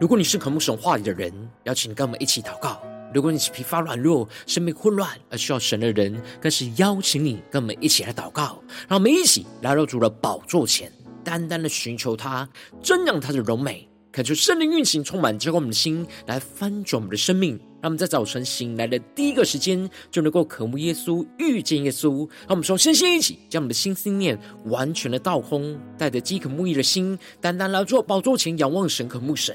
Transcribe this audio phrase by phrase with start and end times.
[0.00, 1.30] 如果你是渴慕神话语的人，
[1.64, 2.80] 邀请跟我们一起祷告；
[3.12, 8.58] 如果你是疲乏软弱、生命混乱而需要神的人，更是邀请你跟我们一起来祷告。
[8.88, 10.90] 让我们一起来到主的宝座前，
[11.22, 12.48] 单单的寻求他，
[12.82, 17.60] 瞻仰他的荣美，恳求圣灵运行，充满浇灌我们的心，来翻转我们的生命。
[17.82, 22.26] 让我们在早晨醒来的第一个时间，就能够渴慕耶稣、遇见耶稣。
[22.46, 29.54] 让我们说，先先一起将我们的心思念完全的倒空，带着饥渴慕义的心，单单来到宝座前仰望神、渴慕神。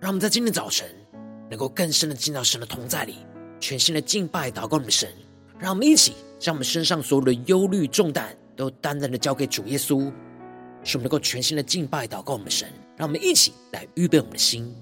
[0.00, 0.88] 让我们在今天早晨
[1.50, 3.16] 能够更深的进到神的同在里，
[3.60, 5.08] 全新的敬拜祷告我们的神。
[5.58, 10.10] 让我们一起将我们身上所有的忧虑重担都单单的交给主耶稣，
[10.82, 12.66] 使我们能够全新的敬拜祷告我们的神。
[12.96, 14.74] 让我们一起来预备我们的心。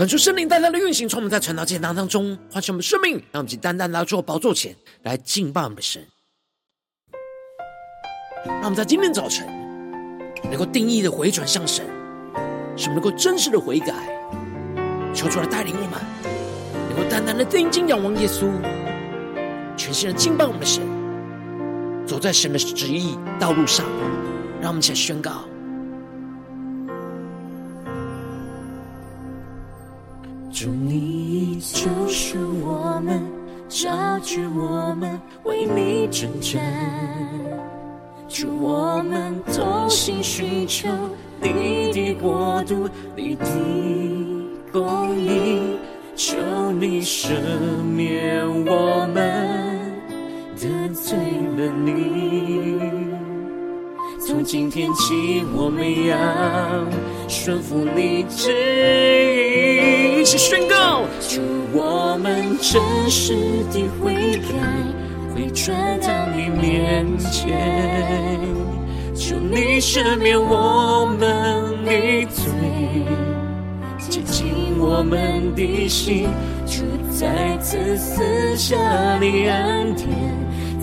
[0.00, 6.02] 感受圣灵单单的运行，从我们在传道讲堂当中唤醒我们生命，让我们单单来到宝座前来敬拜我们的神。
[8.46, 9.46] 让我们在今天早晨
[10.44, 11.84] 能够定义的回转向神，
[12.78, 13.92] 使我们能够真实的悔改，
[15.12, 16.00] 求主来带领我们，
[16.88, 18.50] 能够单单的定睛仰望耶稣，
[19.76, 20.82] 全心的敬拜我们的神，
[22.06, 23.84] 走在神的旨意道路上。
[24.62, 25.44] 让我们一起来宣告。
[30.60, 33.22] 主，你救赎我们，
[33.66, 33.88] 招
[34.18, 36.60] 聚我们，为你征战。
[38.28, 40.86] 主，我们同心寻求
[41.40, 43.46] 你的国度，你的
[44.70, 45.78] 公义。
[46.14, 46.36] 求
[46.72, 47.30] 你赦
[47.96, 49.90] 免我们
[50.58, 51.16] 得罪
[51.56, 52.78] 了你。
[54.26, 56.14] 从今天起，我们要
[57.28, 58.99] 顺服你旨。
[60.30, 61.40] 起宣告：祝
[61.72, 62.80] 我们真
[63.10, 63.34] 实
[63.72, 64.54] 的悔改，
[65.34, 68.38] 会转到你面前。
[69.12, 72.46] 求你赦免我们的罪，
[74.08, 76.28] 洁净我们的心。
[76.64, 78.76] 主再次赐下
[79.20, 80.06] 你恩典，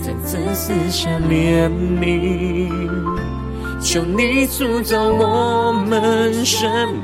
[0.02, 2.68] 再次赐下怜悯。
[3.80, 6.97] 求你塑造我们生，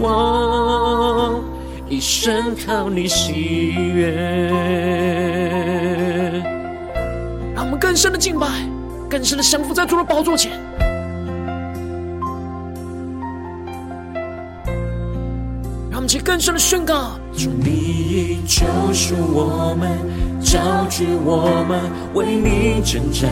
[0.00, 1.44] 你而活，
[1.88, 4.10] 一生靠你喜悦。
[7.54, 8.46] 让我们更深的敬拜，
[9.10, 10.52] 更深的降服在主的宝座前。
[15.90, 18.64] 让我们去更深的宣告：主，你救
[18.94, 19.90] 赎我们，
[20.40, 21.78] 招聚我们，
[22.14, 23.30] 为你征战。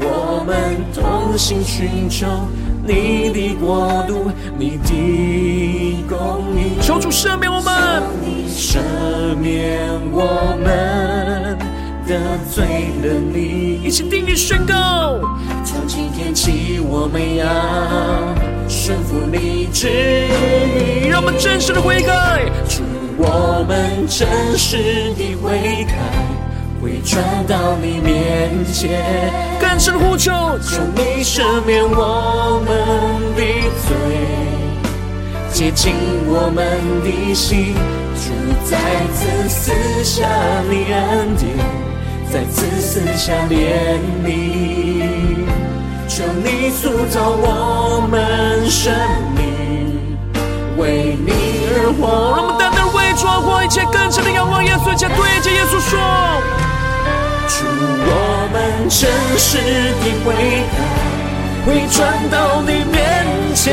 [0.00, 2.26] 我们同心寻求
[2.88, 6.80] 你的国度，你的公义。
[6.80, 8.02] 求主赦免我们，
[8.48, 8.78] 赦
[9.36, 9.78] 免
[10.10, 11.58] 我们
[12.50, 12.64] 罪
[13.02, 13.82] 了你。
[13.84, 15.20] 一起定义宣告，
[15.66, 17.46] 从今天起，我们要
[18.66, 21.08] 顺服你旨意。
[21.08, 22.82] 让我们真实的悔改，祝
[23.18, 24.26] 我们真
[24.56, 25.92] 实的悔改。
[26.80, 30.30] 会转到你面前，更深呼求，
[30.60, 33.42] 求你赦免我们的
[33.84, 33.96] 罪，
[35.52, 35.92] 洁净
[36.26, 37.74] 我们的心，
[38.14, 38.30] 主
[38.64, 38.78] 再
[39.12, 40.28] 次赐下
[40.70, 41.50] 你恩典，
[42.32, 44.28] 再次赐下怜悯，
[46.06, 48.94] 求你塑造我们生
[49.36, 50.16] 命，
[50.76, 51.32] 为你
[51.74, 52.06] 而活。
[52.36, 55.98] 让我们单单为主而活，一切更深的仰望耶稣，且对着耶稣说。
[57.48, 58.12] 祝我
[58.52, 58.56] 们
[58.90, 59.00] 真
[59.38, 59.48] 实
[60.00, 60.26] 的悔
[60.74, 60.76] 改，
[61.64, 61.98] 会转
[62.30, 62.94] 到你面
[63.54, 63.64] 前，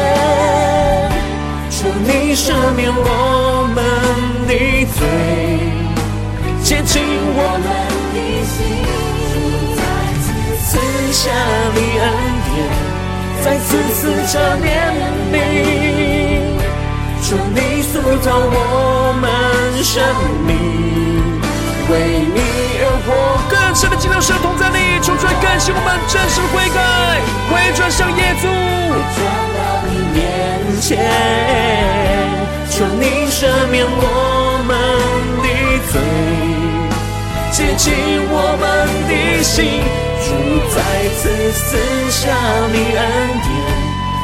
[1.70, 1.76] 求
[2.06, 2.44] 你赦
[2.76, 3.78] 免我们
[4.48, 4.52] 的
[4.96, 4.98] 罪，
[6.64, 6.94] 洁净
[7.36, 7.68] 我们
[8.14, 8.18] 的
[8.48, 8.58] 心，
[9.76, 9.78] 再
[10.24, 10.26] 次
[10.64, 10.70] 赐
[11.12, 11.22] 下
[11.76, 12.04] 你恩
[12.48, 12.56] 典，
[13.44, 14.34] 再次赐下
[14.64, 14.66] 怜
[15.34, 15.36] 悯，
[17.22, 17.94] 求你塑
[18.24, 19.24] 造我们
[19.84, 19.94] 生
[20.48, 20.50] 命，
[21.90, 21.94] 为
[22.34, 22.55] 你。
[22.82, 23.36] 而活。
[23.76, 26.80] 神的尽量神同在你，求出来更新我们真实的悔改，
[27.52, 29.20] 回转向耶稣，回转
[29.52, 30.24] 到你面
[30.80, 30.96] 前，
[32.72, 34.72] 求你赦免我们
[35.44, 35.48] 的
[35.92, 36.00] 罪，
[37.52, 37.92] 洁净
[38.32, 38.64] 我们
[39.10, 39.84] 的心，
[40.24, 40.32] 主
[40.72, 40.78] 再
[41.20, 41.76] 次赐
[42.10, 42.32] 下
[42.72, 43.04] 你恩
[43.44, 43.52] 典，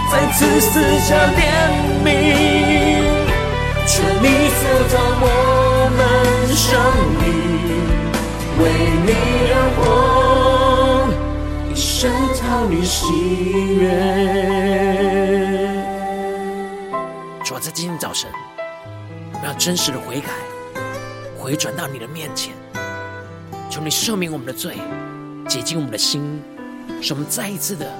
[0.09, 1.43] 再次赐下怜
[2.05, 2.07] 悯，
[3.85, 5.25] 求你塑造我
[5.97, 5.99] 们
[6.55, 6.79] 生
[7.19, 7.27] 命。
[8.59, 8.63] 为
[9.05, 9.11] 你
[9.53, 11.09] 而活，
[11.71, 13.05] 一生讨你喜
[13.75, 13.83] 悦。
[17.43, 18.29] 主啊，在今天早晨，
[19.33, 20.29] 我要真实的悔改，
[21.37, 22.53] 回转到你的面前，
[23.69, 24.77] 求你赦免我们的罪，
[25.47, 26.41] 洁净我们的心，
[27.01, 27.91] 使我们再一次的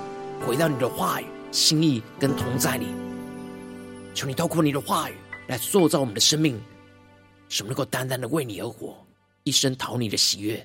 [0.45, 2.88] 回到你的话语、心意跟同在里。
[4.13, 5.13] 求你透过你的话语
[5.47, 6.62] 来塑造我们的生命，
[7.50, 8.95] 使我们能够单单的为你而活。
[9.44, 10.56] 一生讨你的喜悦，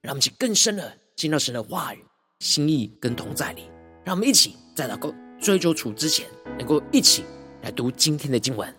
[0.00, 1.98] 让我们去更深的进到神的话语、
[2.40, 3.62] 心意跟同在里。
[4.04, 6.26] 让我们一起在祷告追求主之前，
[6.58, 7.24] 能够一起
[7.62, 8.72] 来读今天的经文。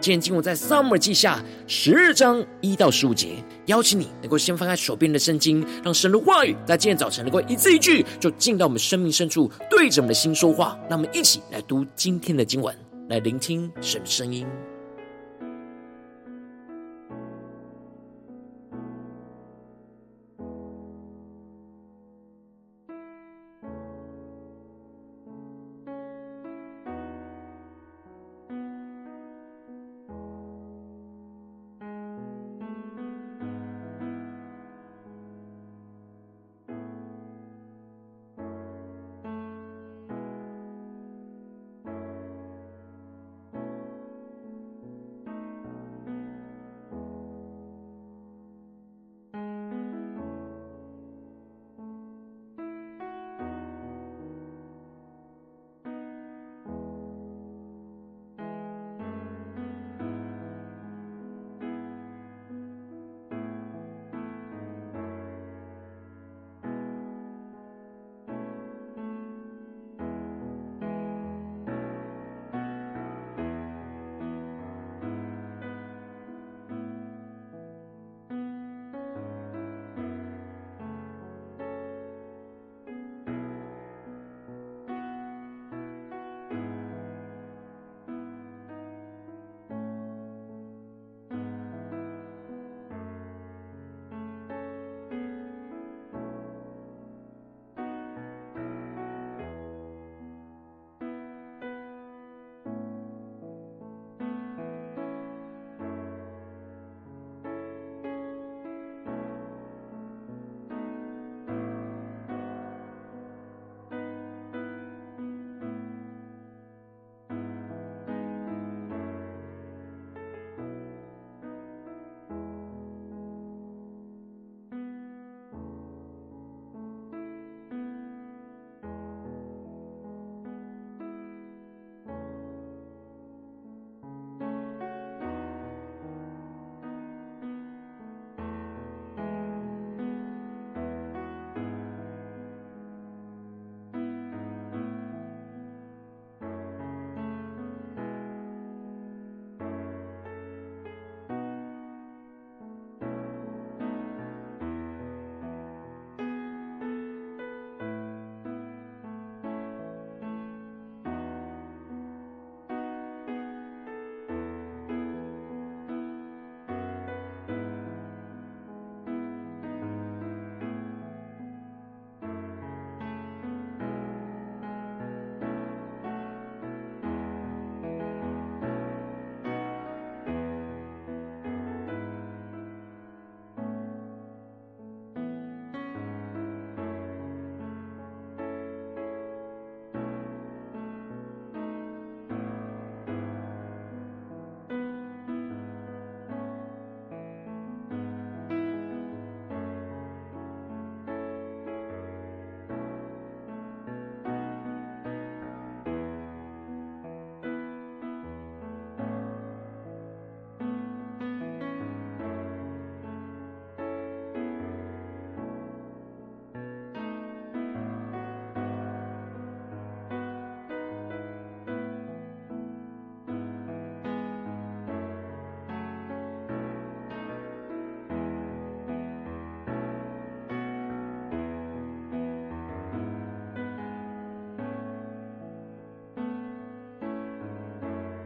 [0.00, 3.44] 今天经文在撒母耳记下十二章一到十五节。
[3.66, 10.78] 邀请你能够先翻开手边的圣经，让神的话语在今天早晨能够一字一句就进到我们生命深处，对着我们的心说话。
[10.88, 12.74] 让我们一起来读今天的经文，
[13.10, 14.46] 来聆听神的声音。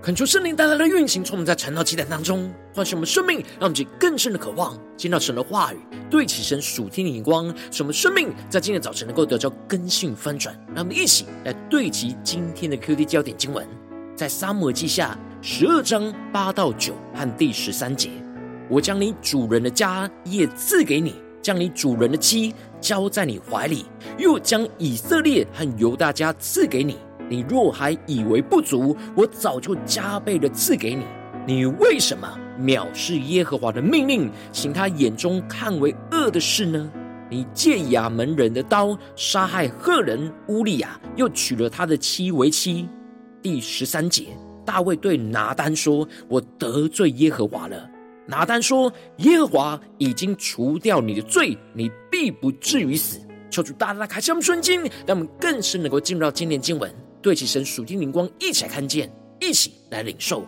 [0.04, 5.78] 恳求圣灵带来的运行，从我们在晨祷祭坛当中唤醒我们生命，让我们更深的渴望见到神的话语，
[6.10, 10.54] 对齐神属天的眼光，使我们生命在今天早晨能够得到更新翻转。
[10.74, 13.66] 让我们一起来对齐今天的 QD 焦点经文，
[14.14, 18.10] 在撒母记下十二章八到九和第十三节：
[18.68, 23.86] 我将你主人的家业赐给你，将你主人的妻交在你怀里，
[24.18, 26.98] 又将以色列和犹大家赐给你。
[27.28, 31.04] 你若还以为不足，我早就加倍的赐给你。
[31.46, 32.28] 你为什么
[32.58, 36.90] 藐视耶和华的命令，行他眼中看为恶的事呢？
[37.30, 42.88] 你借亚扪人的刀杀害赫人乌利亚，又娶了他的妻为妻。
[43.42, 44.26] 第十三节，
[44.64, 47.90] 大卫对拿单说：“我得罪耶和华了。”
[48.26, 53.18] 拿单说：“耶和华已经除掉你的罪，你必不至于死。”
[53.50, 56.90] 求主大大开启我们的眼睛，让我们更深能够进入到今天经文。
[57.24, 60.44] 对其神属天灵光，一起来看见，一起来领受。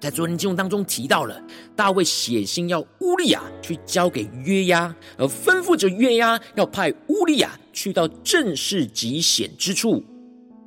[0.00, 1.40] 在昨天经文当中提到了
[1.76, 10.04] 大卫写信要乌利亚去交给约押，而吩咐着约押要派乌利亚去到阵事极险之处。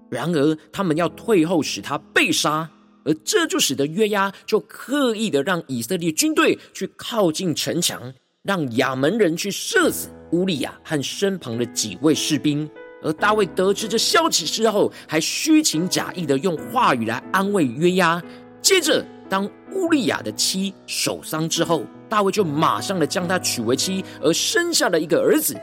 [0.10, 2.70] 然而他们要退后，使他被杀，
[3.04, 12.70] 而这就使得约押就刻意的让以色列军队去靠近城墙，让亚门人去射死乌利亚和身旁的几位士兵。
[13.04, 18.22] 而大卫得知这消息之后，还虚情假意的用话语来安慰约押。
[18.62, 25.60] 接着，当乌利亚的妻守丧之后，大卫就马上的将她娶为妻，而生下了一个儿子。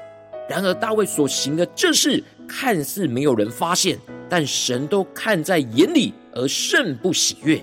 [0.49, 7.62] 然而，大卫所行的这事看似没有人发现，但神都看在眼里，而甚不喜悦。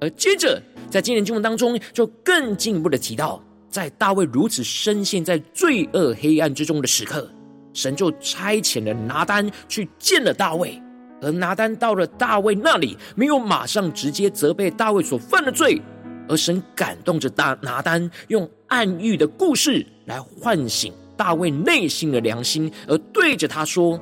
[0.00, 7.28] 而接着，在今天经文当中，就更进一步的提到，在大卫如此深陷在罪恶黑暗之中的时刻。
[7.72, 10.80] 神就差遣了拿单去见了大卫，
[11.20, 15.80] 而拿单到了大卫那里，没有马上直接责备大卫所犯的罪，
[16.28, 24.00] 而神感动着大拿单，用暗喻的故事来唤醒大卫内心的良心，而对着他说，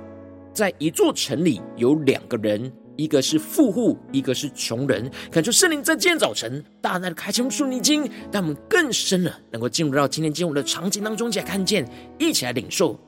[0.52, 5.10] 在一座城里有两个人，一个是富户，一个是穷人。
[5.30, 12.98] 恳求圣灵在今天早晨大大的开启我们属灵经，让我们更深了能够进入到今天经文的场景当中，一起来看见，一起来领受。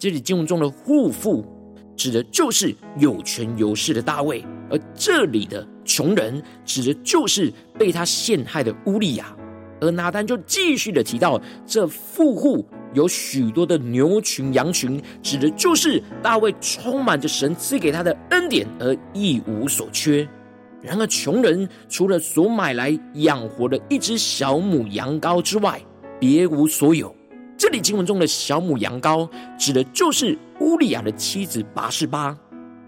[0.00, 1.44] 这里经文中的富户，
[1.94, 9.36] 指的就是有权有势的大卫；而这里的穷人，指的就是被他陷害的乌利亚。
[9.78, 20.26] 而拿单就继续的提到，这富户有许多的牛群羊群，指的就是大卫充满着神赐给他的恩典，而一无所缺。
[20.80, 25.78] 然而穷人除了所买来养活的一只小母羊羔之外，
[26.18, 27.14] 别无所有。
[27.60, 32.34] 这里经文中的小母羊羔，指的就是乌利亚的妻子拔示巴，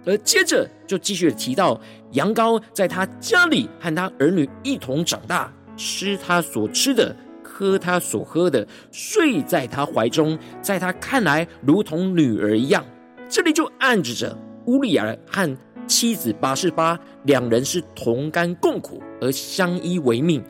[0.06, 1.78] 而接着就继续提到
[2.12, 7.14] 羊羔在他家里和他儿女一同长大，吃他所吃的，
[7.44, 12.82] 喝他所喝的，睡在他怀中，在他看来如同女儿一样。
[13.28, 20.42] 这里就暗指着乌利亚和妻子拔示巴两人是同甘共苦而相依为命，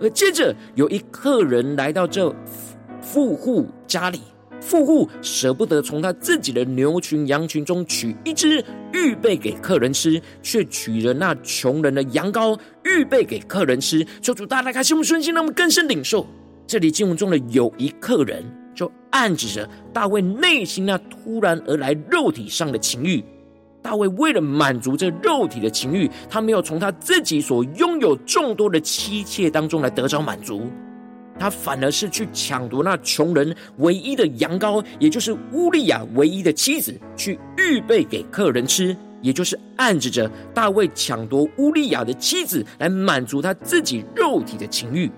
[0.00, 2.34] 而接着有一客人来到这。
[3.06, 4.20] 富户家里，
[4.60, 14.04] 富户舍不得从他自己的牛群羊群中取一只预备给客人吃，却取了那穷人的羊羔预备给客人吃。
[14.20, 16.26] 求主大大开心我们顺心，让我们更深领受
[16.66, 18.44] 这里经文中的有一客人，
[18.74, 23.22] 就暗指着大卫内心那突然而来肉体上的情欲。
[23.82, 30.68] 大卫为了满足这肉体的情欲，他没有从他自己所拥有众多的妻妾当中来得着满足。
[31.38, 45.10] 他反而是去抢夺那穷人唯一的羊羔，也就是乌利亚唯一的妻子，去预备给客人吃，也就是暗指着大卫抢夺乌利亚的妻子，来满足他自己肉体的情欲。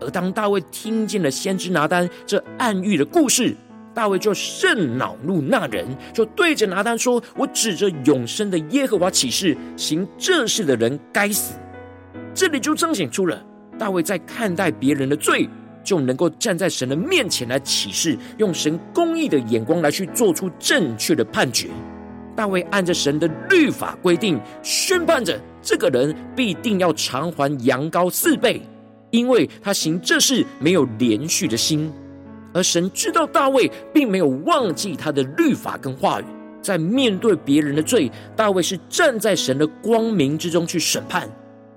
[0.00, 3.56] 而当大卫听见了先知拿单这暗喻的故事，
[3.94, 11.54] 大卫就甚恼怒那人，就对着拿单说：“我指着永生的耶和华起誓，行这事的人该死。”
[12.34, 13.44] 这里就彰显出了。
[13.82, 15.48] 大卫在看待别人的罪，
[15.82, 21.66] 就能够站在神的面前来起誓，用神公义的眼光来去做出正确的判决。
[22.36, 28.62] 大卫按着神的律法规定，宣判着这个人必定要偿还羊羔四倍，
[29.10, 31.92] 因为他行这事没有连续的心。
[32.54, 36.24] 而神知道大卫并没有忘记他的律法跟话语，
[36.62, 41.28] 在面对别人的罪，大卫是站在神的光明之中去审判。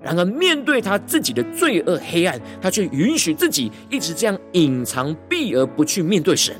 [0.06, 6.54] 然而，面对他自己的罪恶黑暗，他却允许自己一直这样隐藏避而不去面对神。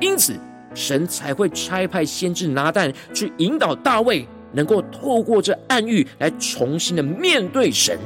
[0.00, 0.34] 因此，
[0.74, 7.96] 神才会差派先知拿但去引导大卫，能够透过这暗喻来重新的面对神。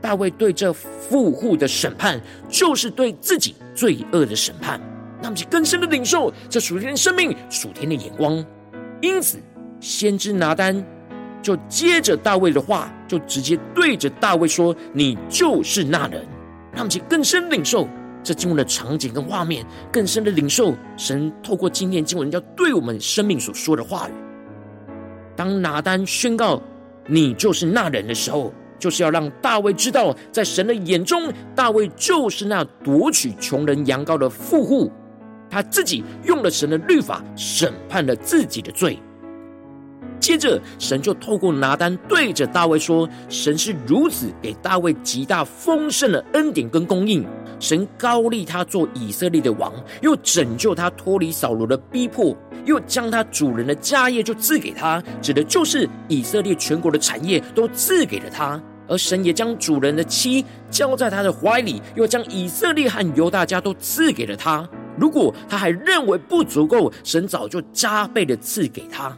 [0.00, 4.80] 大卫对这富户的审判，就是对自己罪恶的审判。
[5.20, 8.44] 那么，就更深的领受这属天生命、属天的眼光。
[9.00, 9.38] 因此，
[9.80, 10.84] 先知拿单
[11.42, 16.24] 就接着大卫的话，就直接对着大卫说：“你就是那人。”
[16.72, 17.86] 那么，就更深领受
[18.22, 24.12] 这经文的场景跟画面，更深的领受神透过今天经文要对我们生命所说的话语。
[25.34, 26.62] 当拿单宣告
[27.06, 34.90] “你就是那人”的时候，就是要让大卫知道，在神的眼中，大卫就是那夺取穷人羊羔的富户。
[35.50, 38.98] 他自己用了神的律法审判了自己的罪。
[40.22, 47.26] 接着，神就透过拿单对着大卫说：“神是如此给大卫极大丰盛的恩典跟供应。
[47.58, 64.68] 神高立他做以色列的王，又拯救他脱离扫罗的逼迫，又将他主人的家业就赐给他，指的就是以色列全国的产业都赐给了他。”而神也将主人的妻交在他的怀里，又将以色列和犹大家都赐给了他。
[64.96, 69.16] 如果他还认为不足够，神早就加倍的赐给他。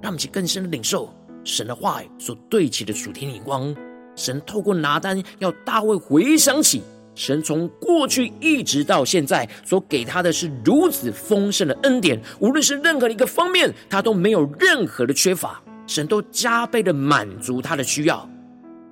[0.00, 1.12] 让我们去更深的领受
[1.44, 3.74] 神的话语所对齐的主天眼光。
[4.16, 6.82] 神透过拿单要大卫回想起，
[7.14, 18.28] 神从过去一直到现在所给他的是如此丰盛的恩典，无论是任何一个方面，他都没有任何的缺乏，神都加倍的满足他的需要。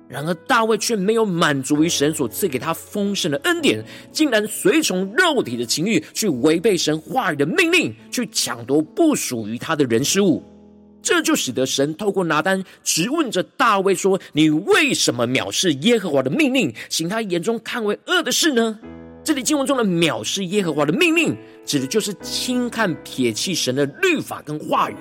[0.07, 10.43] 然而大卫却没有满足于神所赐给他丰盛的恩典，竟然随从肉体的情欲，去违背神话语的命令，去抢夺不属于他的人事物。
[11.01, 18.79] 这就使得神透过拿单质问着大卫说：“你为什么藐视耶和华的命令，行他眼中看为恶的事呢？”
[19.23, 24.95] 这里经文中的藐视耶和华的命令，指的就是轻看撇弃神的律法跟话语。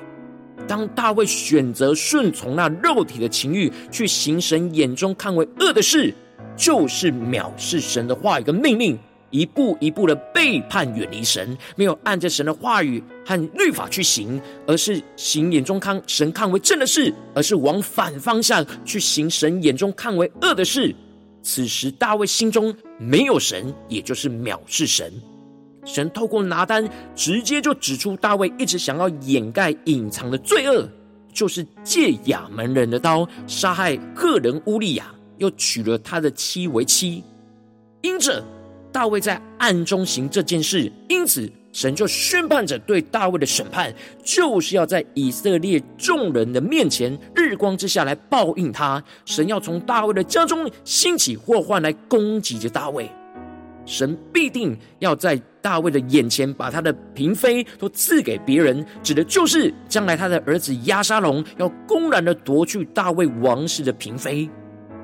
[0.66, 6.12] 当大卫选择顺从那肉体的情欲，去行神眼中看为恶的事，
[6.56, 8.98] 就是藐视神的话语跟命令，
[9.30, 20.94] 一步一步的背叛远离神，没有按着神的话语和律法去行，而是行眼中看神看为正的事，而是往反方向去行神眼中看为恶的事。
[21.42, 25.12] 此时大卫心中没有神，也就是藐视神。
[25.84, 30.86] 神透过拿单，直接就指出大卫一直想要掩盖、隐藏的罪恶，
[31.32, 35.06] 就是借亚扪人的刀杀害赫人乌利亚，
[35.38, 37.22] 又娶了他的妻为妻。
[38.02, 38.44] 因着
[38.92, 49.02] 大卫在暗中行这件事，因此神就宣判着对大卫的审判，就是要在以色列众人的面前、日光之下来报应他。
[49.24, 53.08] 神要从大卫的家中兴起祸患来攻击着大卫。
[53.84, 64.48] 神必定要在大卫的眼前把他的嫔妃都赐给别人，指的就是将来他的儿子押沙龙要公然的夺去大卫王室的嫔妃，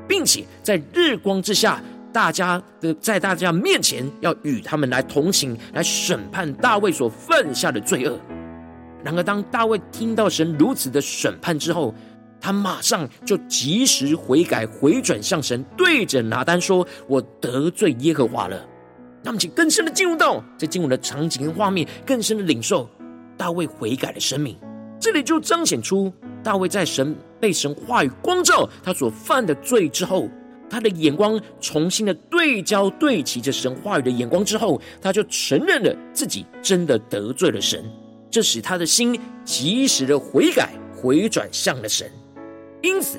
[0.06, 1.82] 并且在日光之下，
[2.14, 8.16] 大家的在大家面前要与他们来同情，来审判大卫所犯下的罪恶。
[9.02, 11.92] 然而，当大卫听到神如此的审判之后，
[12.40, 18.64] 他马上就及时悔改，回转向神，对着拿单说：“我得罪耶和华了。”
[19.24, 22.88] 那么，请更深的进入到在经文的场景跟画面，更深的领受
[23.36, 24.56] 大卫悔改的生命。
[25.00, 26.12] 这里就彰显出
[26.44, 30.28] 大卫在神被神话语光照他所犯的罪之后，
[30.68, 37.84] 他的眼光重新的对焦对齐着神话语的眼光之后，他就承认了自己真的得罪了神，
[38.30, 42.10] 这使他的心及时的悔改，回转向了神。
[42.82, 43.18] 因此。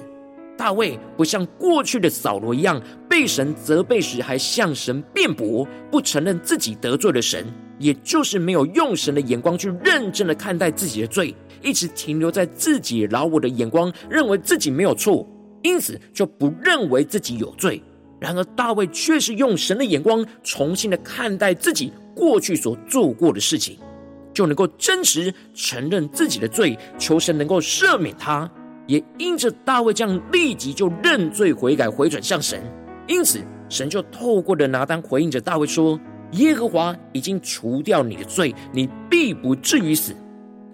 [0.58, 7.46] 大卫不像过去的扫罗一样，被神责备时还向神辩驳，不承认自己得罪了神，
[7.78, 15.28] 也就是没有用神的眼光去认真的看待自己的罪，一直停留在自己老我的眼光，认为自己没有错，
[15.66, 17.82] 因此就不认为自己有罪。
[18.20, 23.78] 然而大卫却是用神的眼光，重新的看待自己过去所做过的事情，
[24.32, 28.50] 就能够真实承认自己的罪，求神能够赦免他。
[28.86, 32.62] 也因着大卫这样立即就认罪悔改回转向神，
[33.08, 36.00] 因此神就透过了拿单回应着大卫说
[36.34, 40.16] ：“耶和华已经除掉你的罪，你必不至于死。”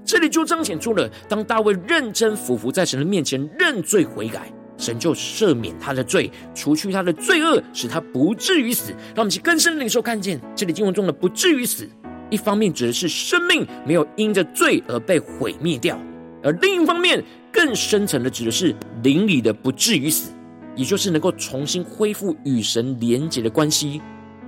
[0.04, 4.52] 这里就彰显出了，当大卫认真俯伏在神的面前认罪悔改，
[4.82, 8.92] 神就赦免他的罪，除去他的罪恶，使他不至于死。
[9.14, 11.88] 让我们去更深的领受看见这里经文中的“不至于死”，
[12.32, 15.98] 一方面指的是生命没有因着罪而被毁灭掉。
[16.44, 20.32] 而另一方面，更深层的指的是灵里的不至于死，
[20.76, 24.02] 也就是能够重新恢复与神连结的关系。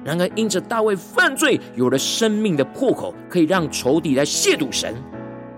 [0.03, 4.91] 然而，因着大卫犯罪，有了生命的破口，可以让仇敌来亵渎神；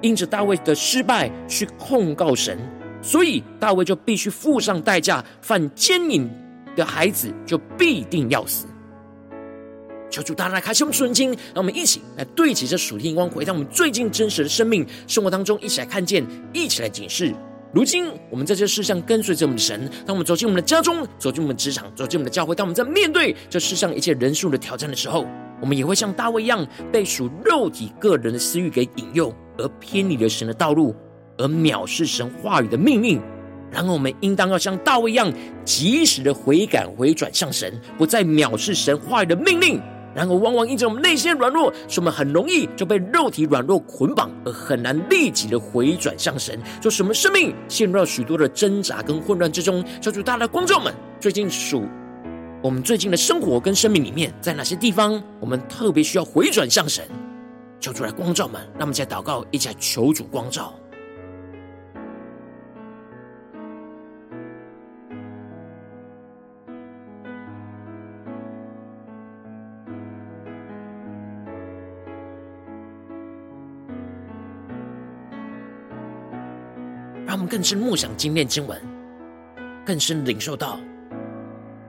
[0.02, 2.60] 因着大卫的失败，去控告神，
[3.06, 6.28] 所以大卫就必须付上代价，犯奸淫
[6.76, 8.66] 的孩子就必定要死。
[10.10, 17.32] 求主大大开启我们属灵经，让我们一起来对齐这属天光，回到我们最近真实的生命生活当中，一起来看见，一起来警示。
[17.72, 25.28] 如今我们在这世上跟随着我们的神，当我们走进我们的家中，走进我们的职场，走进我们的教会，当我们在面对这世上一切人数的挑战的时候，
[25.62, 30.96] 我们也会像大卫一样，被属肉体个人的私欲给引诱，而偏离了神的道路，
[31.38, 33.22] 而藐视神话语的命令。
[33.72, 35.32] 然后我们应当要像大卫一样，
[35.66, 39.82] 及时的悔改回转向神，不再藐视神话语的命令。
[40.14, 49.84] 然而，往往因着我们内心软弱，使我们很容易就被肉体软弱捆绑，而很难立即的回转向神，就使我们生命陷入到许多的挣扎跟混乱之中。
[50.00, 51.84] 求主大家的光照们，最近属
[52.64, 57.04] 我们最近的生活跟生命里面，在哪些地方我们特别需要回转向神？
[57.82, 60.74] 求主来光照们，让我们再祷告，一起求主光照。
[77.56, 78.78] 更深默想今天经文，
[79.86, 80.78] 更深领受到，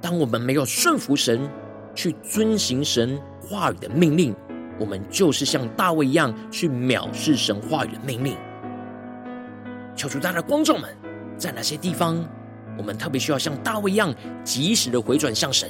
[0.01, 1.41] 当我们没有顺服神，
[1.93, 4.33] 去遵行神话语的命令，
[4.79, 8.37] 我们就是像大卫一样去藐视神话语的命令。
[9.97, 10.97] 求主大家的观众们，
[11.37, 12.25] 在哪些地方，
[12.79, 15.69] 我们特别需要像大卫一样，及时的回转向神？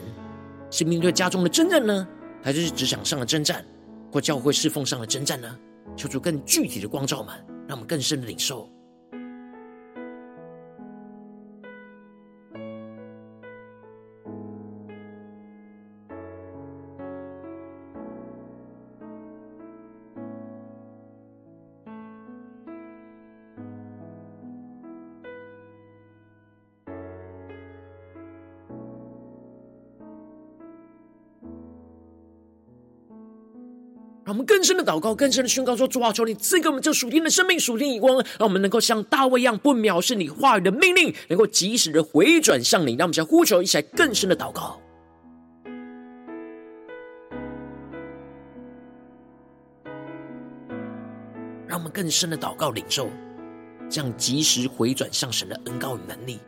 [0.70, 2.06] 是面对家中的征战呢，
[2.42, 3.64] 还是职场上的征战，
[4.12, 5.56] 或教会侍奉上的征战呢？
[5.96, 7.34] 求主更具体的光照们，
[7.66, 8.70] 让我们更深的领受。
[34.26, 42.96] 让我们更深的祷告，更深的宣告说：主啊，求你赐给我们这属天的生命、属天眼光，让我们能够像大卫一样，不藐视你话语的命令，能够及时的回转向你。
[42.96, 44.80] 让我们再呼求，一起来更深的祷告，
[51.68, 53.08] 让我们更深的祷告领受，
[53.88, 56.40] 这样及时回转向神的恩膏与能力。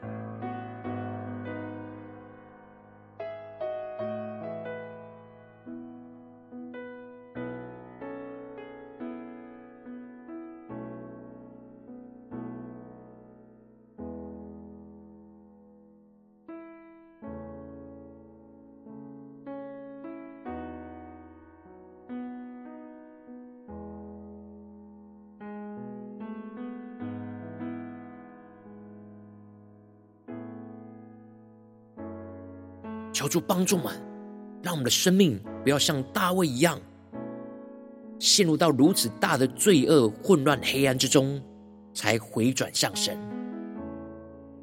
[33.28, 33.94] 主帮助们，
[34.62, 36.80] 让我们的生命不要像大卫一样，
[38.18, 41.40] 陷入到如此大的罪恶、混乱、黑暗之中，
[41.92, 43.16] 才回转向神。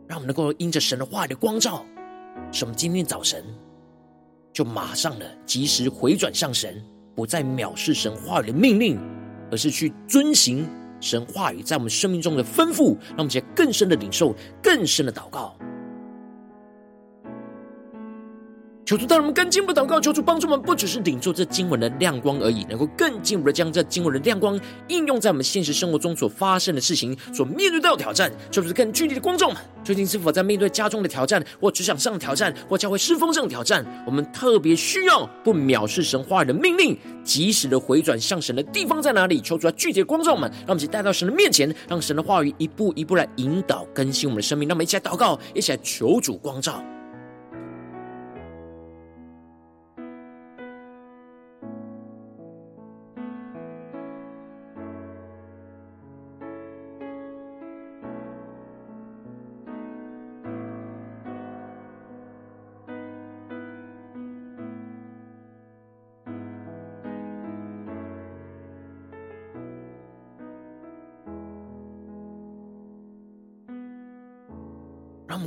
[0.07, 1.85] 让我们能够因着神的话语的光照，
[2.51, 3.43] 使我们今天早晨
[4.53, 6.83] 就马上的及时回转向神，
[7.15, 8.99] 不再藐视神话语的命令，
[9.51, 10.67] 而是去遵行
[11.01, 15.57] 神话语在我们生命中的吩咐，让我们接更深的领受、更深的祷告。
[18.85, 28.31] 求主带我们更进一步祷告，求主帮助我们，不只是领受这经文的亮光而已，能够更进一步的将这经文的亮光应用在我们现实生活中所发生的事情、所面对到的挑战。
[28.51, 33.83] 求主更具体的光照们，最近是否在面对家中的挑战，或职场上的挑战，或教会侍奉上的挑战？
[34.05, 39.41] 我们特别需要不藐视神话语的命令，及时的回转向神的地方在哪里？
[39.41, 44.69] 求主来具体的光照们，让我们一起带到神的面前，让神的话语一步一步来引导更新我们的生命。
[44.69, 46.83] 让我们一起来祷告，一起来求主光照。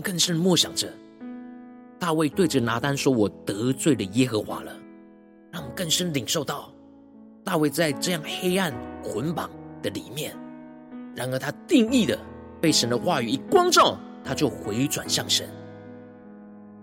[0.08, 0.90] 更深默想着，
[1.98, 4.72] 大卫对着拿单说：“我得罪了耶和华了。”
[5.52, 6.72] 让我们更深领受到，
[7.44, 9.50] 大卫在这样黑暗捆绑
[9.82, 10.34] 的里面，
[11.14, 12.18] 然而他定义的
[12.58, 15.46] 被神的话语一光照，他就回转向神。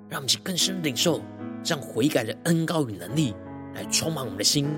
[0.07, 1.19] 让我们去更深领受
[1.63, 3.33] 这样悔改的恩膏与能力，
[3.73, 4.69] 来充满我们的心。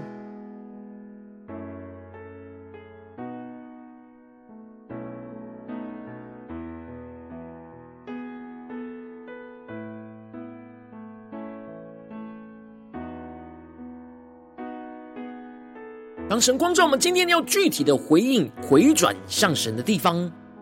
[16.39, 20.17] 神光照我们今天要具体的回应、回转向神的地方，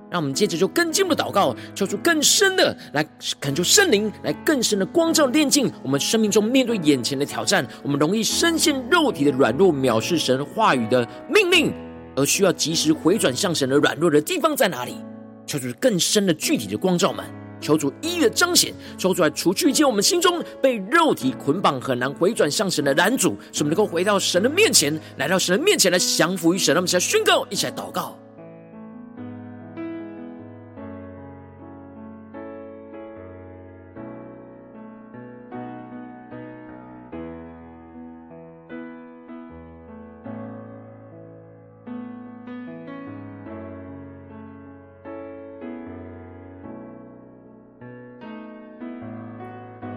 [0.09, 3.07] 让我们接着就更进一步祷告，求出更深的来
[3.39, 7.65] 恳求圣灵来更深的光照炼净我们生命中面对眼前的挑战。
[7.83, 11.73] 我们容易深陷肉体的软弱，藐视神话语的命令，
[12.15, 14.95] 而需要及时回转向神的软弱的地方在哪里？
[15.45, 17.23] 求出更深的具体的光照们。
[17.65, 26.75] 求主一一的彰显，求主来除去一切我们心中被肉体捆绑、很难回转向神的拦阻，使我们能够回到神的面前，来到神的面前来降服于神。
[26.75, 28.15] 让我们一起来宣告，一起来祷告。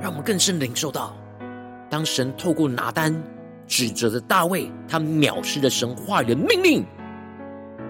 [0.01, 1.17] 让我们更深领受到，
[1.91, 3.15] 当神透过拿单
[3.67, 6.85] 指责着大卫，他藐视了神话语的命令，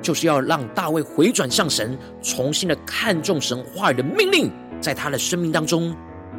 [0.00, 5.94] 就是要让大卫回转向神，重新的看重神话语的命令，在他的生命当中，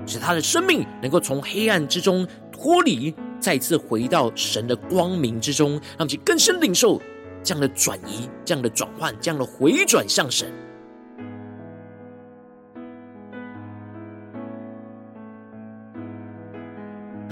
[0.05, 6.99] 使他的生命能够从黑暗之中脱离，再次回到神的光明之中，让其更深领受
[7.43, 10.51] 这样的转移、这样的转换、这样的回转向神。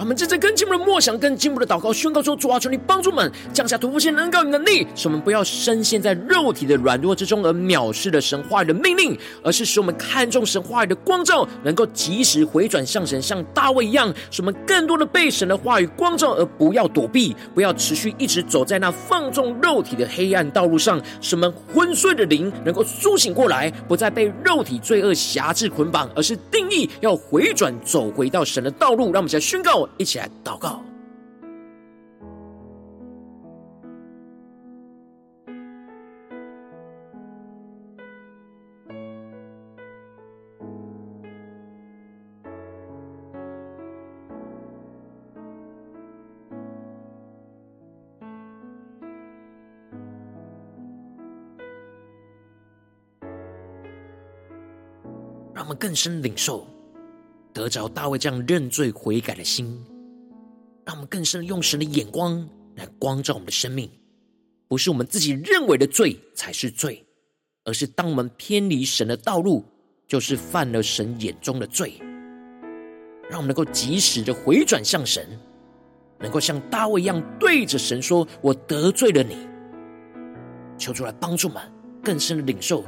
[0.08, 29.12] 我们正在跟进步的默想，跟进步的祷告，宣告说：主啊，求你帮助我们降下突破性能够与能力，使我们不要深陷在肉体的软弱之中而藐视了神话语的命令，而是使我们看重神话语的光照，能够及时回转向神，像大卫一样，使我们更多的被神的话语光照，而不要躲避，不要持续一直走在那放纵肉体的黑暗道路上，使我们昏睡的灵能够苏醒过来，不再被肉体罪恶辖制捆绑，而是定义要回转走回到神的道路。
[29.12, 29.86] 让我们现在宣告。
[30.00, 30.80] 一起来祷告，
[55.54, 56.68] 让我们更深领受。
[57.58, 59.84] 得着大卫这样认罪悔改的心，
[60.86, 63.90] 让我们更深用神的眼光来光照我们的生命。
[64.68, 67.04] 不是我们自己认为的罪才是罪，
[67.64, 69.66] 而是当我们偏离神的道路，
[70.08, 72.00] 就是犯了神眼中的罪。
[73.28, 75.28] 让我们能够及时的回转向神，
[76.20, 79.36] 能够像大卫一样对着神说：“我得罪了你。”
[80.78, 81.64] 求主来帮助我们
[82.04, 82.84] 更深的领受。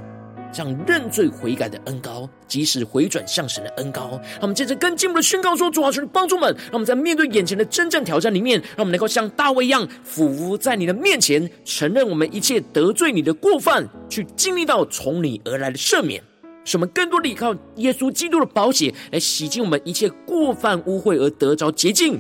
[0.52, 4.20] 这样认罪悔改的恩高，及时回转向神的恩高。
[4.34, 16.22] 让我们接着更进一步的宣告说：主啊，求你帮助们，让我们在面对眼前的真正挑战里面，让我们能够像大卫一样，俯伏在你的面前，承认我们一切得罪你的过犯，去经历到从你而来的赦免，
[16.66, 22.20] 使我们更多的依靠耶稣基督的宝血来洗净我们一切过犯污秽，而得着洁净。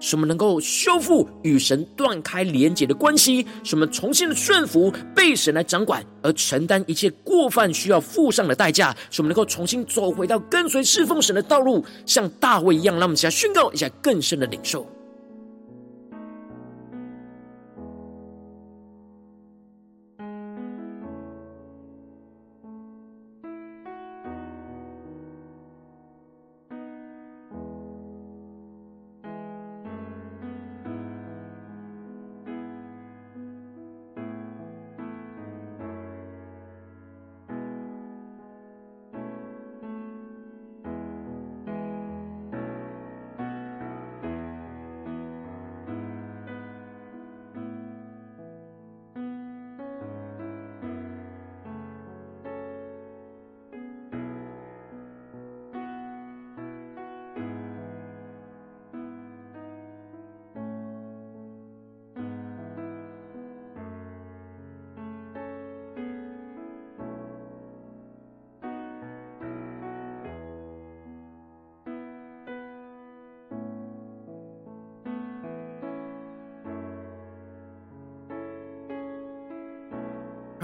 [0.00, 12.90] 使我们能够修复与神断开连接的关系，使我们重新的顺服，被神来掌管，而承担一切过犯需要付上的代价，使我们能够重新走回到跟随侍奉神的道路，像大卫一样。
[12.96, 14.86] 让我们一起来宣告一下更深的领受。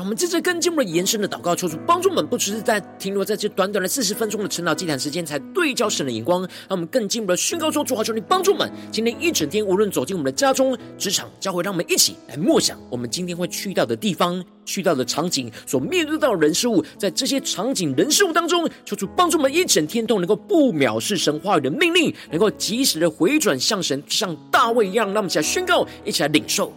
[0.06, 6.42] 我们接着更进一步的延伸的祷告，求主帮助我们，不只是在停留在这短短的四十分钟的晨祷祭坛时间，才对焦神的眼光。
[6.42, 25.08] 让我们更进一步的宣告说：主啊，求你帮助我们，今天一整天，无论走进我们的家中、职场、教会，让我们一起来默想我们今天会去到的地方、去到的场景，所面对到的人事物，在这些场景、人事物当中，求主帮助我们一整天都能够不藐视神话语的命令，能够及时的回转向神，像大卫一样。
[25.08, 26.72] 让我们一起来宣告，一起来领受。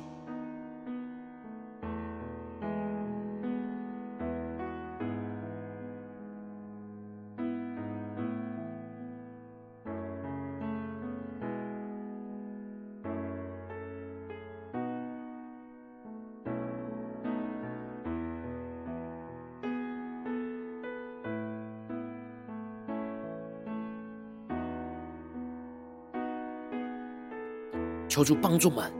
[28.20, 28.92] 求主帮助我们，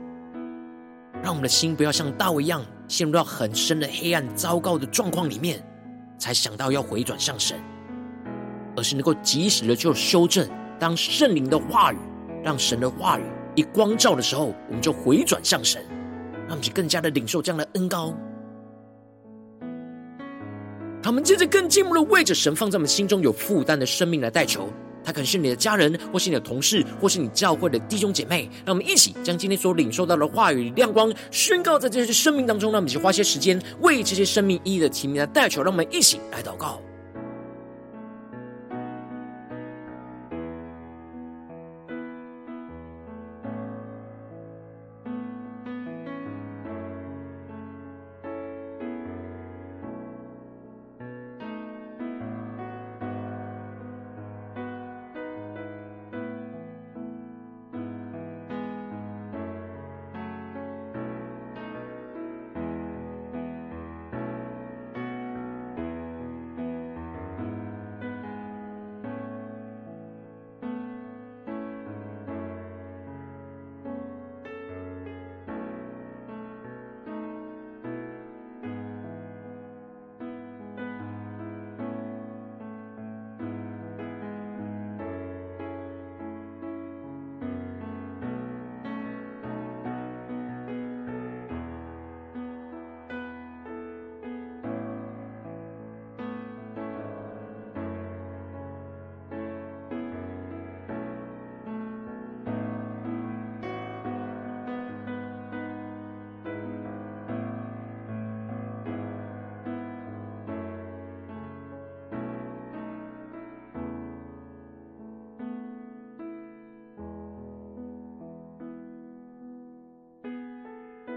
[1.22, 5.62] 让我们的心不要像大卫一样陷入到很深的黑暗、糟糕的状况里面，
[6.16, 7.58] 才想到要回转向神，
[8.78, 10.48] 而是能够及时的就修正。
[10.78, 11.98] 当圣灵的话语
[12.42, 13.22] 让神的话语
[13.54, 15.84] 一光照的时候，我们就回转向神，
[16.46, 18.14] 让我们就更加的领受这样的恩膏。
[21.02, 24.70] 他们接着更进一步的为着神放在我们心中有负担的生命来代求。
[25.04, 28.48] 他可能是你的家人，或是你的同事，或是你教会的弟兄姐妹。
[28.64, 32.70] 让我们一起将今天所领受到的话语亮光宣告在这些生命当中。
[32.72, 35.62] 让我们一起花些时间为这些生命意义的提名来代求。
[35.62, 36.80] 让我们一起来祷告。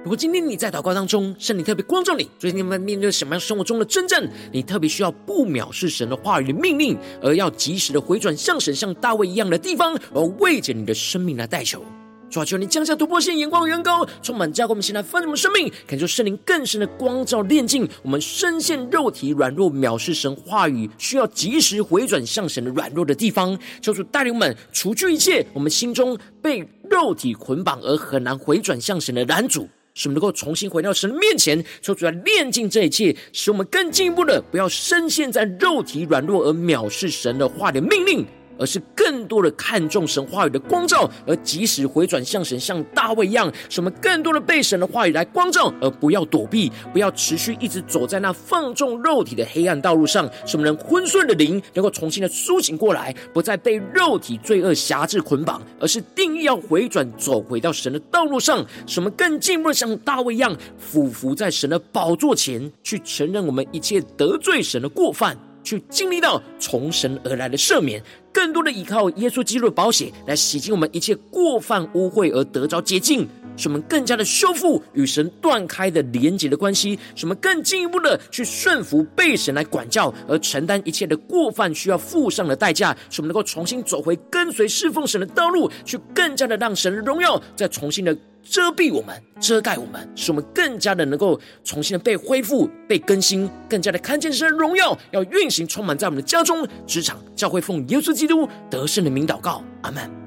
[0.04, 11.82] 如果今天你在祷告当中，圣灵特别光照你，最近你们面对什么样生活中的真正，你特别需要不藐视神的话语的命令，而要及时的回转向神，像大卫一样的地方，而为着你的生命来代求。
[12.30, 23.58] 主啊，求你降下突破性眼光，远高充满教灌我们，现在丰盛的生命，感受圣灵更深的光照炼净我们深陷肉体软弱、藐视神话语，需要及时回转向神的软弱的地方。
[23.82, 29.70] 求主带领我们除去一切我们心中被肉体捆绑而很难回转向神的拦阻。
[29.93, 38.25] 使我们能够重新回到神面前，说出来炼净这一切，使我们更进一步的不要深陷在肉体软弱而藐视神的话的命令。
[38.58, 50.30] 而是更多的看重神话语的光照，而及时回转向神，像大卫一样，使我们更多的被神的话语来光照，而不要躲避，不要持续一直走在那放纵肉体的黑暗道路上。
[50.45, 58.66] 使我们能昏睡的灵能够重新的苏醒过来，不再被肉体罪恶辖制捆绑，而是定义要回转，走回到神的道路上。
[58.86, 65.38] 使我们更进一步的像大卫一样，俯伏在神的宝座前，去承认我们一切得罪神的过犯。
[65.64, 88.17] 去经历到从神而来的赦免，更多的依靠耶稣基督的宝血来洗净我们一切过犯污秽而得着洁净，使我们更加的修复与神断开的连结的关系，使我们更进一步的去顺服被神来管教而承担一切的过犯需要付上的代价，使我们能够重新走回跟随侍奉神的道路，去更加的让神的荣耀再重新的。
[88.43, 100.22] 遮蔽我们，遮盖我们，使我们更加的能够重新的被恢复、被更新，更加的看见神的荣耀要运行，充满在我们的家中、职场、教会，奉耶稣基督得胜的名祷告，阿门。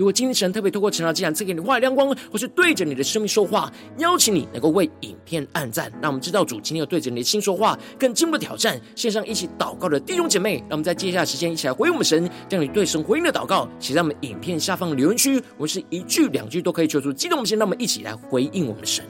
[0.00, 8.80] 如果今天神特别透过成长记》来赐给你话语亮光，或是对着你的生命说话，邀请你能够为影片按赞，让我们知道主今天有对着你的心说话，更进一步的挑战。
[8.96, 19.04] 线上一起祷告的弟兄姐妹，让我们在接下来时间一起来回应我们神，将你对神回应的祷告写在我们影片下方留言区，我们是一句两句都可以求助激动我们先，让我们一起来回应我们的神。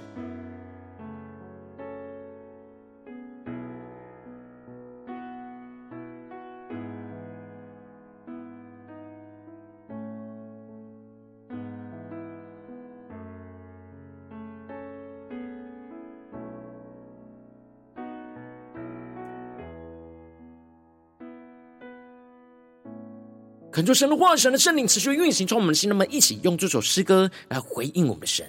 [23.81, 28.45] 恳求神的话语，神的圣灵持续运行从我们的心，那么一起用这首诗歌来回应我们的神，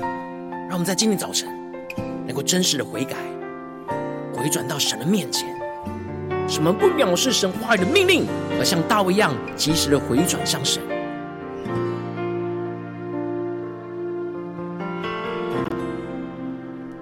[0.00, 1.48] 让我们在今天早晨
[2.26, 3.14] 能够真实的悔改，
[4.34, 5.48] 回转到神的面前，
[6.48, 8.26] 什么不藐视神话语的命令，
[8.58, 10.82] 而像大卫一样及时的回转向神。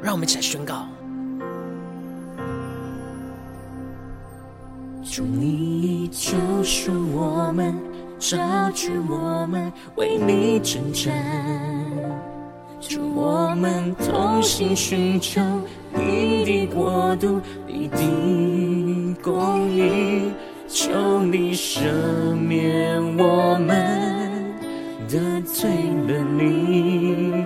[0.03, 0.87] 让我们一起来宣告。
[5.09, 5.66] 主你
[6.19, 6.33] 救
[6.65, 7.75] 赎我们，
[8.19, 8.39] 召
[8.73, 11.13] 聚我们为你征战，
[12.81, 15.43] 主我们同心寻求
[15.93, 17.99] 你的国度，你的
[19.23, 20.33] 公义，
[20.67, 21.81] 求你赦
[22.35, 24.57] 免我们
[25.11, 25.69] 得罪
[26.09, 27.45] 了你。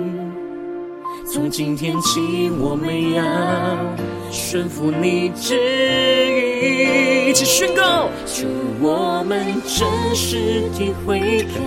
[1.27, 3.25] 从今天起，我们要
[4.31, 8.47] 顺服你旨意，一起宣告：主，
[8.81, 11.61] 我们真实的悔改，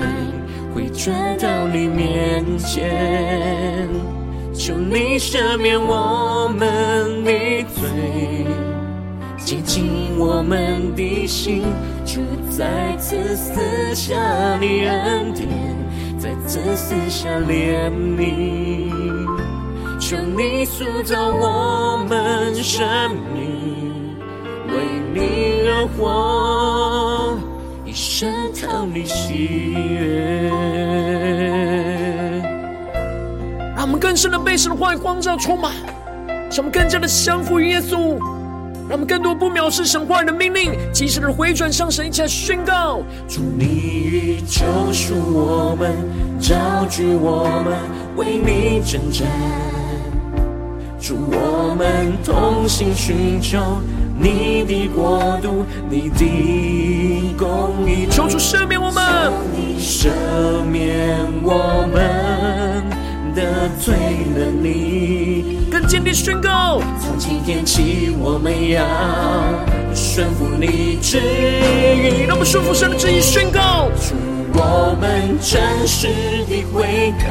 [0.73, 3.89] 回转到你面前，
[4.53, 7.31] 求你赦免我们的
[7.73, 8.45] 罪，
[9.37, 11.63] 洁净我们的心，
[12.05, 14.15] 主再次赐下
[14.59, 15.49] 你恩典，
[16.19, 18.93] 再次赐下怜悯。
[19.99, 22.85] 求你塑造我们生
[23.33, 23.82] 命，
[24.73, 27.37] 为你而活，
[27.85, 29.33] 一生讨你喜
[29.89, 30.49] 悦。
[33.75, 35.71] 让我们更深的被神的话语光照充满，
[36.49, 38.17] 使我们更加的降服于耶稣，
[38.87, 45.91] 让我们更多不藐视神话语的命令，及时的回转向神，一起来宣告：主，你已救赎我们，
[46.39, 47.77] 召聚我们，
[48.15, 49.27] 为你征战。
[50.99, 53.59] 主，我们同心寻求
[54.15, 58.07] 你的国度，你的公义。
[58.09, 59.31] 求主赦免我们，
[59.79, 60.09] 赦
[60.69, 62.83] 免我们
[63.33, 63.95] 得罪
[64.35, 65.67] 了你。
[65.71, 68.85] 更坚定宣告：从今天起，我们要
[69.95, 72.25] 顺服你旨意。
[72.27, 74.13] 让我们顺服神的旨意，宣告：主，
[74.53, 76.07] 我们真实
[76.47, 77.25] 的悔改。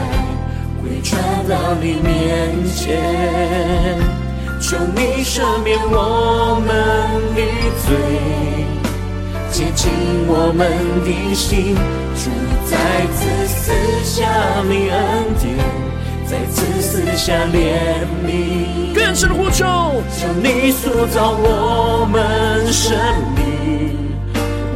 [1.04, 3.98] 传到你面前，
[4.62, 6.70] 求你赦免我们
[7.34, 7.42] 的
[7.84, 7.90] 罪，
[9.50, 9.90] 洁净
[10.28, 10.70] 我们
[11.04, 11.74] 的心，
[12.14, 12.30] 主
[12.70, 12.76] 再
[13.12, 13.72] 次赐
[14.04, 14.24] 下
[14.68, 15.58] 你恩典，
[16.24, 19.66] 再次赐下怜悯，更深的呼求，
[20.16, 22.96] 求你塑造我们生
[23.34, 23.42] 命，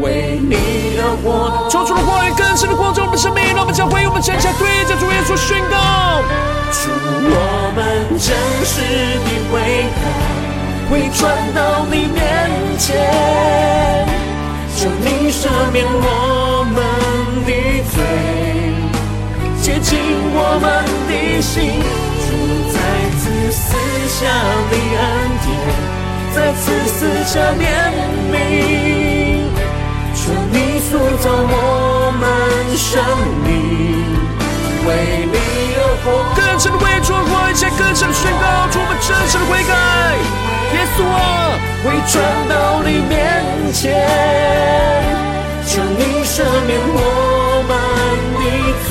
[0.07, 0.55] 为你
[1.03, 1.67] 而活。
[1.69, 6.23] 求主的话语更深的光照我们生命，让我们将回我们谦下对着主耶稣宣告。
[6.71, 6.91] 主，
[7.27, 7.85] 我们
[8.17, 8.31] 真
[8.63, 8.79] 实
[9.27, 9.59] 的悔
[9.99, 10.01] 改，
[10.89, 12.23] 会传到你面
[12.79, 12.95] 前，
[14.77, 16.79] 求你赦免我们
[17.45, 17.51] 的
[17.91, 17.99] 罪，
[19.61, 19.99] 洁净
[20.33, 20.65] 我们
[21.11, 21.83] 的心。
[22.27, 22.29] 主
[22.71, 22.79] 再
[23.19, 23.65] 次赐
[24.09, 24.19] 下
[24.71, 25.03] 你恩
[25.43, 25.49] 典，
[26.35, 27.65] 再次赐下怜
[28.31, 28.35] 悯，
[30.27, 32.27] 求你塑造我们
[32.77, 32.99] 生
[33.47, 33.49] 命。
[34.85, 34.91] 为
[35.31, 35.39] 你
[35.79, 36.05] 而活，
[36.35, 39.71] 更深的为主活，一切更深的宣告，主我们真实的悔改。
[40.75, 41.55] 耶稣啊，
[41.85, 42.15] 会转
[42.51, 43.15] 到你面
[43.73, 43.95] 前，
[45.65, 47.71] 求你赦免我们
[48.35, 48.43] 的
[48.89, 48.91] 罪，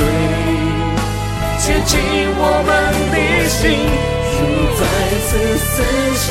[1.60, 1.94] 洁净
[2.40, 2.72] 我们
[3.12, 3.16] 的
[3.50, 3.92] 心，
[4.32, 4.36] 主
[4.80, 4.82] 再
[5.28, 5.30] 次
[5.60, 5.74] 赐
[6.16, 6.26] 下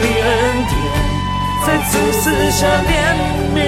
[0.00, 0.26] 你恩
[0.70, 0.72] 典，
[1.66, 2.88] 再次赐下怜
[3.52, 3.58] 悯，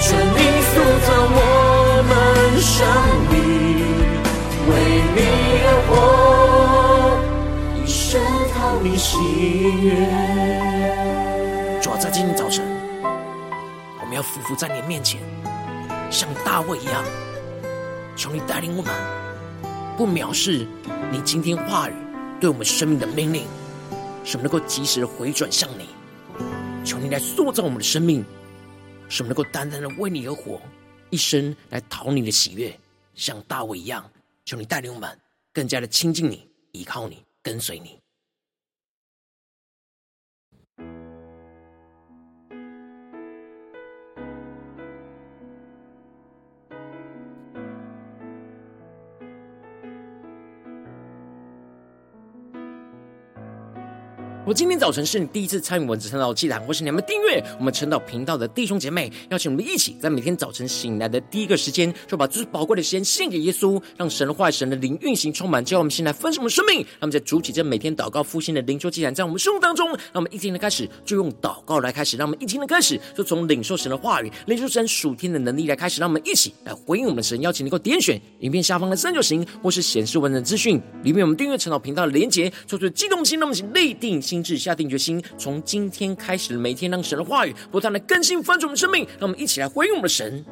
[0.00, 0.74] 求你塑
[1.06, 1.38] 造我
[2.02, 2.10] 们
[2.60, 2.74] 生
[3.30, 3.32] 命。
[4.66, 4.70] 为
[5.14, 5.18] 你
[5.62, 5.94] 而活，
[7.80, 8.20] 一生
[8.52, 9.16] 讨你喜
[9.84, 9.88] 悦。
[11.80, 12.66] 主要在今天早晨，
[14.00, 15.20] 我们要俯伏在你面前，
[16.10, 17.04] 像大卫一样，
[18.16, 18.92] 求你带领我们，
[19.96, 20.66] 不藐视
[21.12, 21.92] 你今天话语
[22.40, 23.46] 对我们生命的命令，
[24.24, 25.86] 什么能够及时的回转向你。
[26.86, 28.24] 求你来塑造我们的生命，
[29.08, 30.62] 使我们能够单单的为你而活，
[31.10, 32.78] 一生来讨你的喜悦，
[33.16, 34.08] 像大卫一样。
[34.44, 35.18] 求你带领我们
[35.52, 37.98] 更加的亲近你，依靠你，跟随你。
[54.46, 66.76] 我今天早晨是你第一次参与我们晨祷祭坛，或是你们订阅我们晨祷频道的弟兄姐妹，邀请我们一起在每天早晨醒来的第一个时间，就把最宝贵的时间献给耶稣，让神的话语、神的灵运行充满，叫我们先来分盛我们生命。
[66.76, 77.40] 让我们在主起这每天祷告复兴的灵修祭坛，在我们生活当中，让我们一天的开始就用祷告来开始，让我们一天的开始就从领受神的话语、领受神属天的能力来开始，让我们一起来回应我们的神。
[77.40, 84.35] 邀请能够点选影片下方的三角形，或是显示文字资讯里面我们订阅晨祷频道的连结，做出激动心，让我们立定心。
[84.42, 90.44] 志下定决心，从今天开始，每天让神的话语不断的更新翻转我们生命，让我们一起来回应我们的神。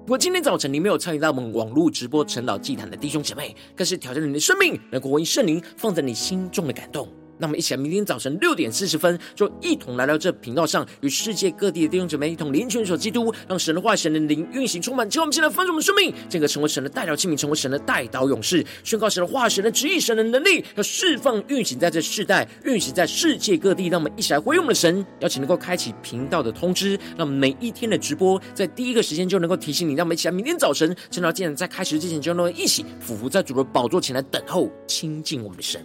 [0.00, 7.08] 如果今天早晨你没有参与到我们网络直播陈老祭坛的弟兄姐妹，更是挑战你的生命，能够回应圣灵放在你心中的感动。
[7.38, 15.08] 那么一起来，明天早晨六点四十分，就一同来到这频道上，与世界各地的弟兄姊妹一同连接、基督，让神的话、神的灵运行充满。
[15.08, 23.88] 今天我们现在分盛我们生命，这个成为神的代表器皿，成为神的代祷勇士，宣告神的话、神的旨意、神的能力，要释放运行在这世代，运行在世界各地。
[23.88, 29.94] 让我们一起来回应我们的神，邀请能够开启频道的通知，让每一天的直播在第一个时间就能够提醒你。
[29.94, 35.84] 让我们一起来，明天早晨，趁到既然在开始之前，就能够一起俯伏在主的宝座前来等候亲近我们的神。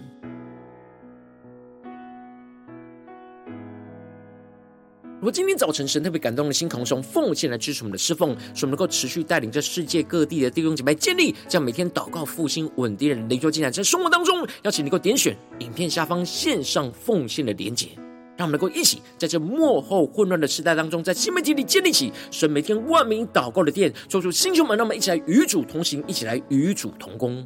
[5.20, 17.90] 如果今天早晨神特别感动的心，同时奉献来支持我们的侍奉，使我们能够持续带领着世界各地的弟兄姐妹建立这样每天祷告复兴稳定的灵修进展，在生活当中，邀请你能够点选影片下方线上奉献的连结，
[18.38, 27.46] 让我们能够一起在这幕后混乱的时代当中，在新媒体里建立起神每天万名祷告的殿，做出星球们，让我们一起来与主同行，一起来与主同工。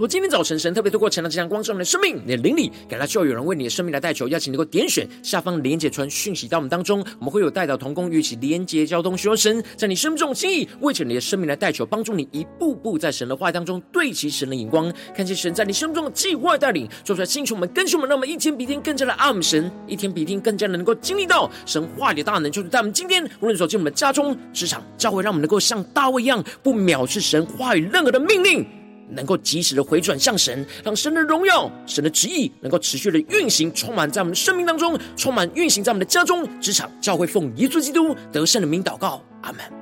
[0.00, 28.66] 如今天早晨神特别透过晨光这样光照我们的生命，你的灵里感到需要有人为你的生命来代求，邀请你能够点选下方连结传讯息到我们当中，我们会有代祷同工与其连结交通，需要神在你生命中的心意，为着你的生命来代求，帮助你一步步在神的话当中对齐神的眼光，看见神在你生命中的计划带领，做出来星球们更新我们，让我们一天比一天更加的爱们神，一天比一天更加的能够经历到神话语的大能，就是在我们今天无论走进我们的家中、职场、教会，让我们能够像大卫一样，不藐视神话语任何的命令。
[29.12, 39.79] 能够及时的回转向神，让神的荣耀、神的旨意能够持续的运行，充满在我们的生命当中，充满运行在我们的家中、职场、教会，奉耶稣基督得胜的名祷告，阿门。